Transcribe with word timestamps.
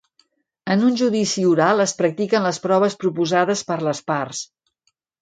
En 0.75 0.85
un 0.87 0.97
judici 1.01 1.43
oral 1.51 1.85
es 1.85 1.95
practiquen 2.01 2.49
les 2.49 2.61
proves 2.67 2.99
proposades 3.07 3.65
per 3.71 3.81
les 3.91 4.07
parts. 4.13 4.47